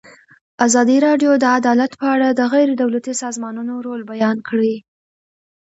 ازادي 0.65 0.97
راډیو 1.07 1.31
د 1.43 1.45
عدالت 1.57 1.91
په 1.99 2.05
اړه 2.15 2.27
د 2.31 2.41
غیر 2.53 2.69
دولتي 2.81 3.13
سازمانونو 3.23 3.73
رول 3.87 4.01
بیان 4.11 4.37
کړی. 4.49 4.75